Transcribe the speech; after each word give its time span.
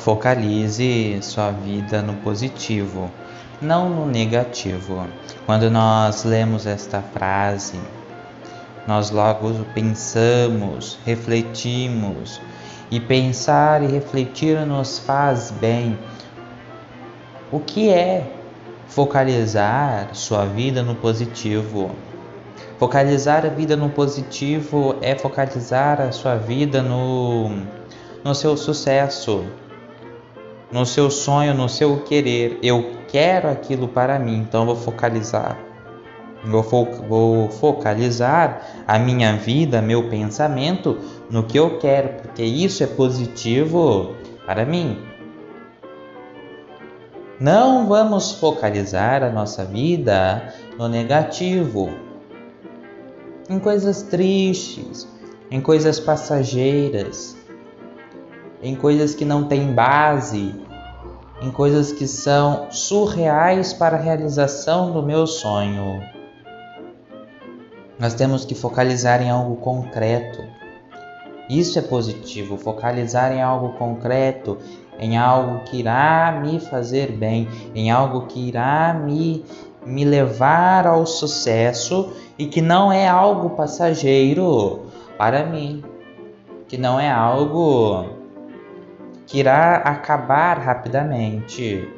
Focalize 0.00 1.18
sua 1.20 1.50
vida 1.50 2.00
no 2.00 2.14
positivo, 2.14 3.10
não 3.60 3.90
no 3.90 4.06
negativo. 4.06 5.06
Quando 5.44 5.70
nós 5.70 6.24
lemos 6.24 6.66
esta 6.66 7.02
frase, 7.02 7.78
nós 8.86 9.10
logo 9.10 9.52
pensamos, 9.74 10.98
refletimos, 11.04 12.40
e 12.90 12.98
pensar 12.98 13.82
e 13.82 13.86
refletir 13.86 14.66
nos 14.66 14.98
faz 14.98 15.50
bem. 15.50 15.98
O 17.52 17.60
que 17.60 17.90
é 17.90 18.26
focalizar 18.88 20.14
sua 20.14 20.46
vida 20.46 20.82
no 20.82 20.94
positivo? 20.94 21.90
Focalizar 22.78 23.44
a 23.44 23.50
vida 23.50 23.76
no 23.76 23.90
positivo 23.90 24.96
é 25.02 25.14
focalizar 25.14 26.00
a 26.00 26.10
sua 26.10 26.36
vida 26.36 26.82
no, 26.82 27.50
no 28.24 28.34
seu 28.34 28.56
sucesso, 28.56 29.44
no 30.72 30.86
seu 30.86 31.10
sonho, 31.10 31.54
no 31.54 31.68
seu 31.68 32.00
querer. 32.02 32.58
Eu 32.62 32.92
quero 33.08 33.48
aquilo 33.48 33.88
para 33.88 34.18
mim, 34.18 34.38
então 34.38 34.66
vou 34.66 34.76
focalizar. 34.76 35.58
Vou, 36.44 36.62
fo 36.62 36.86
vou 37.08 37.50
focalizar 37.50 38.84
a 38.86 38.98
minha 38.98 39.36
vida, 39.36 39.82
meu 39.82 40.08
pensamento 40.08 40.98
no 41.30 41.42
que 41.42 41.58
eu 41.58 41.78
quero, 41.78 42.20
porque 42.20 42.42
isso 42.42 42.82
é 42.82 42.86
positivo 42.86 44.14
para 44.46 44.64
mim. 44.64 44.98
Não 47.38 47.86
vamos 47.86 48.32
focalizar 48.32 49.22
a 49.22 49.30
nossa 49.30 49.64
vida 49.64 50.52
no 50.78 50.88
negativo, 50.88 51.90
em 53.48 53.58
coisas 53.58 54.02
tristes, 54.02 55.08
em 55.50 55.60
coisas 55.60 55.98
passageiras, 55.98 57.36
em 58.62 58.74
coisas 58.74 59.14
que 59.14 59.24
não 59.24 59.44
têm 59.44 59.72
base, 59.72 60.54
em 61.40 61.50
coisas 61.50 61.92
que 61.92 62.06
são 62.06 62.70
surreais 62.70 63.72
para 63.72 63.96
a 63.96 64.00
realização 64.00 64.92
do 64.92 65.02
meu 65.02 65.26
sonho. 65.26 66.02
Nós 67.98 68.14
temos 68.14 68.44
que 68.44 68.54
focalizar 68.54 69.22
em 69.22 69.30
algo 69.30 69.56
concreto. 69.56 70.42
Isso 71.48 71.78
é 71.78 71.82
positivo, 71.82 72.56
focalizar 72.56 73.32
em 73.32 73.42
algo 73.42 73.70
concreto, 73.70 74.58
em 74.98 75.16
algo 75.16 75.64
que 75.64 75.78
irá 75.78 76.40
me 76.42 76.60
fazer 76.60 77.12
bem, 77.12 77.48
em 77.74 77.90
algo 77.90 78.26
que 78.26 78.48
irá 78.48 78.94
me, 78.94 79.44
me 79.84 80.04
levar 80.04 80.86
ao 80.86 81.06
sucesso 81.06 82.12
e 82.38 82.46
que 82.46 82.60
não 82.60 82.92
é 82.92 83.08
algo 83.08 83.50
passageiro 83.50 84.82
para 85.18 85.44
mim, 85.44 85.82
que 86.68 86.78
não 86.78 87.00
é 87.00 87.10
algo 87.10 88.19
que 89.30 89.38
irá 89.38 89.76
acabar 89.76 90.58
rapidamente. 90.58 91.88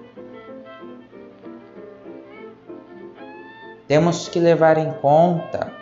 Temos 3.88 4.28
que 4.28 4.38
levar 4.38 4.76
em 4.76 4.92
conta 5.00 5.72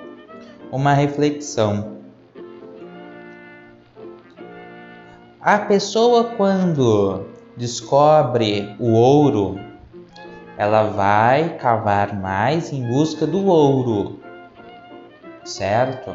uma 0.71 0.95
reflexão. 0.95 1.97
A 5.41 5.59
pessoa, 5.59 6.37
quando 6.37 7.27
descobre 7.57 8.77
o 8.79 8.93
ouro, 8.93 9.59
ela 10.57 10.85
vai 10.85 11.57
cavar 11.57 12.15
mais 12.15 12.73
em 12.73 12.87
busca 12.87 13.27
do 13.27 13.47
ouro, 13.47 14.21
certo? 15.45 16.15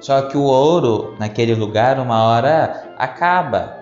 Só 0.00 0.22
que 0.22 0.36
o 0.36 0.42
ouro 0.42 1.14
naquele 1.20 1.54
lugar, 1.54 2.00
uma 2.00 2.24
hora, 2.24 2.94
acaba. 2.98 3.77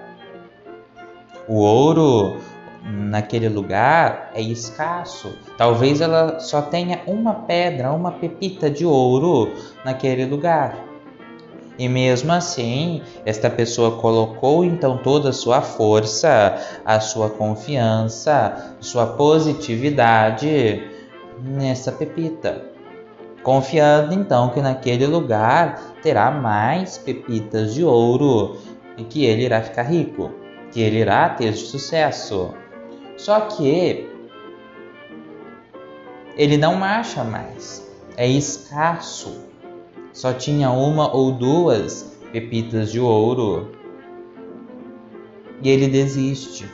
O 1.48 1.58
ouro 1.60 2.38
naquele 2.82 3.48
lugar 3.48 4.32
é 4.34 4.40
escasso. 4.40 5.38
Talvez 5.56 6.00
ela 6.00 6.40
só 6.40 6.60
tenha 6.60 7.00
uma 7.06 7.34
pedra, 7.34 7.92
uma 7.92 8.10
pepita 8.10 8.68
de 8.68 8.84
ouro 8.84 9.52
naquele 9.84 10.24
lugar. 10.24 10.76
E 11.78 11.88
mesmo 11.88 12.32
assim, 12.32 13.00
esta 13.24 13.48
pessoa 13.48 13.98
colocou 14.00 14.64
então 14.64 14.98
toda 14.98 15.28
a 15.28 15.32
sua 15.32 15.60
força, 15.60 16.56
a 16.84 16.98
sua 16.98 17.30
confiança, 17.30 18.76
sua 18.80 19.06
positividade 19.06 20.82
nessa 21.44 21.92
pepita. 21.92 22.60
Confiando 23.44 24.14
então 24.14 24.48
que 24.48 24.60
naquele 24.60 25.06
lugar 25.06 25.80
terá 26.02 26.28
mais 26.28 26.98
pepitas 26.98 27.72
de 27.72 27.84
ouro 27.84 28.56
e 28.96 29.04
que 29.04 29.24
ele 29.24 29.44
irá 29.44 29.62
ficar 29.62 29.82
rico 29.82 30.45
que 30.72 30.80
ele 30.80 30.98
irá 30.98 31.28
ter 31.28 31.54
sucesso. 31.54 32.54
Só 33.16 33.40
que 33.40 34.08
ele 36.36 36.56
não 36.56 36.84
acha 36.84 37.24
mais, 37.24 37.90
é 38.16 38.28
escasso. 38.28 39.40
Só 40.12 40.32
tinha 40.32 40.70
uma 40.70 41.14
ou 41.14 41.32
duas 41.32 42.16
pepitas 42.32 42.92
de 42.92 43.00
ouro 43.00 43.72
e 45.62 45.70
ele 45.70 45.88
desiste. 45.88 46.66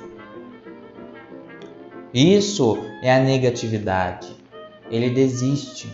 Isso 2.13 2.79
é 3.03 3.15
a 3.15 3.21
negatividade. 3.21 4.37
Ele 4.91 5.09
desiste. 5.09 5.89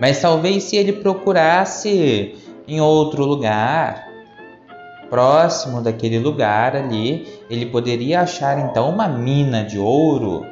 Mas 0.00 0.20
talvez 0.20 0.64
se 0.64 0.76
ele 0.76 0.92
procurasse 0.92 2.34
em 2.66 2.80
outro 2.80 3.24
lugar, 3.24 4.11
próximo 5.12 5.82
daquele 5.82 6.18
lugar 6.18 6.74
ali, 6.74 7.28
ele 7.50 7.66
poderia 7.66 8.22
achar 8.22 8.58
então 8.58 8.88
uma 8.88 9.06
mina 9.06 9.62
de 9.62 9.78
ouro. 9.78 10.46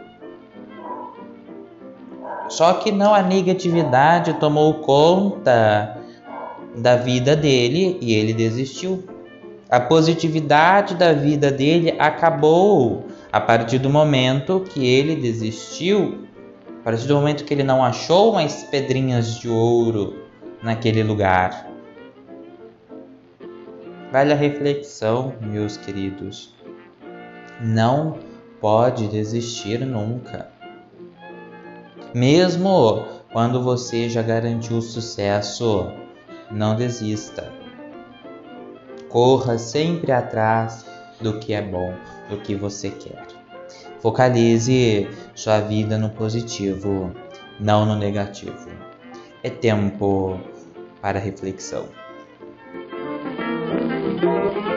Só 2.51 2.75
que 2.75 2.93
não 2.93 3.15
a 3.15 3.23
negatividade 3.23 4.35
tomou 4.35 4.75
conta 4.75 5.97
da 6.77 6.95
vida 6.95 7.35
dele 7.35 7.97
e 8.03 8.13
ele 8.13 8.35
desistiu. 8.35 9.03
A 9.71 9.81
positividade 9.81 10.95
da 10.95 11.15
vida 11.15 11.51
dele 11.51 11.95
acabou 11.99 13.07
a 13.33 13.41
partir 13.41 13.79
do 13.79 13.89
momento 13.89 14.63
que 14.69 14.87
ele 14.87 15.17
desistiu, 15.17 16.27
a 16.83 16.85
partir 16.85 17.07
do 17.07 17.15
momento 17.15 17.45
que 17.45 17.55
ele 17.55 17.65
não 17.65 17.83
achou 17.83 18.35
mais 18.35 18.63
pedrinhas 18.65 19.39
de 19.39 19.49
ouro 19.49 20.17
naquele 20.63 21.03
lugar. 21.03 21.70
Vale 24.13 24.33
a 24.33 24.37
reflexão, 24.37 25.35
meus 25.41 25.77
queridos. 25.77 26.53
Não 27.61 28.19
pode 28.61 29.07
desistir 29.07 29.79
nunca. 29.87 30.51
Mesmo 32.13 33.05
quando 33.33 33.63
você 33.63 34.09
já 34.09 34.21
garantiu 34.21 34.83
sucesso, 34.83 35.93
não 36.51 36.75
desista. 36.75 37.53
Corra 39.09 39.57
sempre 39.59 40.11
atrás 40.11 40.85
do 41.21 41.39
que 41.39 41.53
é 41.53 41.63
bom, 41.63 41.95
do 42.29 42.39
que 42.39 42.57
você 42.57 42.91
quer. 42.91 43.25
Focalize 44.01 45.09
sua 45.37 45.61
vida 45.61 45.97
no 45.97 46.11
positivo, 46.11 47.13
não 47.61 47.87
no 47.87 47.95
negativo. 47.95 48.71
É 49.45 49.51
tempo 49.51 50.41
para 51.01 51.21
reflexão. 51.21 52.00
Thank 54.21 54.65
you. 54.65 54.70